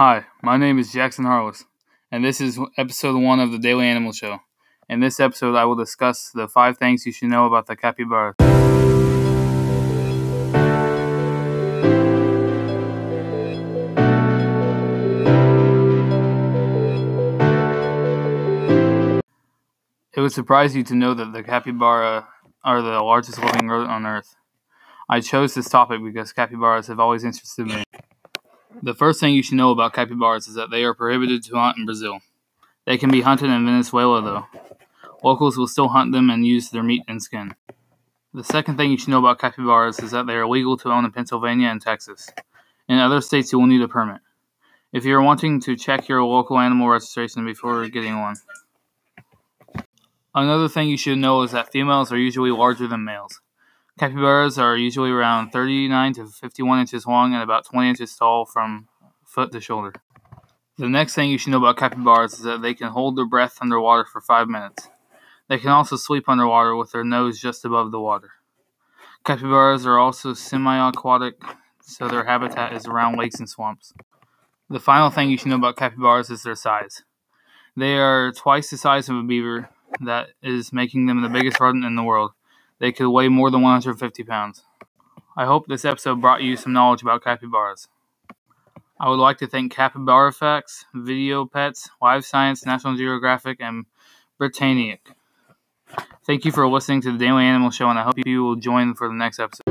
Hi, 0.00 0.26
my 0.44 0.56
name 0.56 0.78
is 0.78 0.92
Jackson 0.92 1.24
Harless, 1.24 1.64
and 2.12 2.24
this 2.24 2.40
is 2.40 2.56
episode 2.76 3.20
one 3.20 3.40
of 3.40 3.50
the 3.50 3.58
Daily 3.58 3.84
Animal 3.84 4.12
Show. 4.12 4.38
In 4.88 5.00
this 5.00 5.18
episode, 5.18 5.56
I 5.56 5.64
will 5.64 5.74
discuss 5.74 6.30
the 6.32 6.46
five 6.46 6.78
things 6.78 7.04
you 7.04 7.10
should 7.10 7.30
know 7.30 7.46
about 7.46 7.66
the 7.66 7.74
capybara. 7.74 8.36
It 20.12 20.20
would 20.20 20.30
surprise 20.30 20.76
you 20.76 20.84
to 20.84 20.94
know 20.94 21.12
that 21.14 21.32
the 21.32 21.42
capybara 21.42 22.28
are 22.62 22.82
the 22.82 23.02
largest 23.02 23.42
living 23.42 23.66
rodent 23.66 23.90
on 23.90 24.06
Earth. 24.06 24.36
I 25.08 25.18
chose 25.18 25.54
this 25.54 25.68
topic 25.68 26.04
because 26.04 26.32
capybaras 26.32 26.86
have 26.86 27.00
always 27.00 27.24
interested 27.24 27.66
me. 27.66 27.82
The 28.82 28.94
first 28.94 29.18
thing 29.18 29.34
you 29.34 29.42
should 29.42 29.56
know 29.56 29.70
about 29.70 29.92
capybaras 29.92 30.46
is 30.46 30.54
that 30.54 30.70
they 30.70 30.84
are 30.84 30.94
prohibited 30.94 31.42
to 31.44 31.56
hunt 31.56 31.78
in 31.78 31.84
Brazil. 31.84 32.20
They 32.86 32.96
can 32.96 33.10
be 33.10 33.22
hunted 33.22 33.50
in 33.50 33.66
Venezuela, 33.66 34.22
though. 34.22 34.46
Locals 35.22 35.58
will 35.58 35.66
still 35.66 35.88
hunt 35.88 36.12
them 36.12 36.30
and 36.30 36.46
use 36.46 36.70
their 36.70 36.82
meat 36.82 37.02
and 37.08 37.20
skin. 37.20 37.54
The 38.32 38.44
second 38.44 38.76
thing 38.76 38.90
you 38.90 38.96
should 38.96 39.08
know 39.08 39.18
about 39.18 39.40
capybaras 39.40 39.98
is 39.98 40.12
that 40.12 40.26
they 40.26 40.34
are 40.34 40.46
legal 40.46 40.76
to 40.78 40.90
own 40.90 41.04
in 41.04 41.10
Pennsylvania 41.10 41.68
and 41.68 41.82
Texas. 41.82 42.30
In 42.88 42.98
other 42.98 43.20
states, 43.20 43.52
you 43.52 43.58
will 43.58 43.66
need 43.66 43.82
a 43.82 43.88
permit. 43.88 44.20
If 44.92 45.04
you 45.04 45.16
are 45.16 45.22
wanting 45.22 45.60
to 45.62 45.76
check 45.76 46.08
your 46.08 46.22
local 46.22 46.58
animal 46.58 46.88
registration 46.88 47.44
before 47.44 47.86
getting 47.88 48.20
one. 48.20 48.36
Another 50.34 50.68
thing 50.68 50.88
you 50.88 50.96
should 50.96 51.18
know 51.18 51.42
is 51.42 51.50
that 51.50 51.72
females 51.72 52.12
are 52.12 52.18
usually 52.18 52.52
larger 52.52 52.86
than 52.86 53.04
males. 53.04 53.40
Capybaras 53.98 54.58
are 54.58 54.76
usually 54.76 55.10
around 55.10 55.50
39 55.50 56.12
to 56.14 56.26
51 56.26 56.78
inches 56.78 57.04
long 57.04 57.34
and 57.34 57.42
about 57.42 57.66
20 57.66 57.88
inches 57.88 58.14
tall 58.14 58.46
from 58.46 58.86
foot 59.24 59.50
to 59.50 59.60
shoulder. 59.60 59.92
The 60.76 60.88
next 60.88 61.16
thing 61.16 61.30
you 61.30 61.36
should 61.36 61.50
know 61.50 61.58
about 61.58 61.78
capybaras 61.78 62.34
is 62.34 62.42
that 62.42 62.62
they 62.62 62.74
can 62.74 62.88
hold 62.88 63.16
their 63.16 63.26
breath 63.26 63.58
underwater 63.60 64.04
for 64.04 64.20
5 64.20 64.48
minutes. 64.48 64.88
They 65.48 65.58
can 65.58 65.70
also 65.70 65.96
sleep 65.96 66.28
underwater 66.28 66.76
with 66.76 66.92
their 66.92 67.02
nose 67.02 67.40
just 67.40 67.64
above 67.64 67.90
the 67.90 68.00
water. 68.00 68.30
Capybaras 69.24 69.84
are 69.84 69.98
also 69.98 70.32
semi 70.32 70.88
aquatic, 70.88 71.34
so 71.82 72.06
their 72.06 72.24
habitat 72.24 72.74
is 72.74 72.86
around 72.86 73.18
lakes 73.18 73.40
and 73.40 73.48
swamps. 73.48 73.92
The 74.70 74.78
final 74.78 75.10
thing 75.10 75.28
you 75.28 75.36
should 75.36 75.48
know 75.48 75.56
about 75.56 75.76
capybaras 75.76 76.30
is 76.30 76.44
their 76.44 76.54
size. 76.54 77.02
They 77.76 77.98
are 77.98 78.30
twice 78.30 78.70
the 78.70 78.76
size 78.76 79.08
of 79.08 79.16
a 79.16 79.22
beaver, 79.24 79.70
that 80.00 80.28
is 80.42 80.72
making 80.72 81.06
them 81.06 81.22
the 81.22 81.28
biggest 81.28 81.58
rodent 81.58 81.84
in 81.84 81.96
the 81.96 82.02
world. 82.02 82.32
They 82.80 82.92
could 82.92 83.10
weigh 83.10 83.28
more 83.28 83.50
than 83.50 83.62
150 83.62 84.24
pounds. 84.24 84.64
I 85.36 85.46
hope 85.46 85.66
this 85.66 85.84
episode 85.84 86.20
brought 86.20 86.42
you 86.42 86.56
some 86.56 86.72
knowledge 86.72 87.02
about 87.02 87.22
capybaras. 87.22 87.88
I 89.00 89.08
would 89.08 89.20
like 89.20 89.38
to 89.38 89.46
thank 89.46 89.72
Capybara 89.72 90.32
Facts, 90.32 90.84
Video 90.92 91.46
Pets, 91.46 91.88
Live 92.02 92.24
Science, 92.24 92.66
National 92.66 92.96
Geographic, 92.96 93.58
and 93.60 93.86
Britannica. 94.38 95.14
Thank 96.26 96.44
you 96.44 96.52
for 96.52 96.68
listening 96.68 97.00
to 97.02 97.12
the 97.12 97.18
Daily 97.18 97.44
Animal 97.44 97.70
Show, 97.70 97.88
and 97.88 97.98
I 97.98 98.02
hope 98.02 98.14
you 98.26 98.42
will 98.42 98.56
join 98.56 98.94
for 98.94 99.08
the 99.08 99.14
next 99.14 99.38
episode. 99.38 99.67